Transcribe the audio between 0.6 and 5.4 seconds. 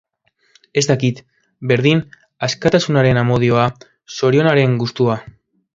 Ez dakit, berdin askatasunaren amodioa, zorionaren gustua.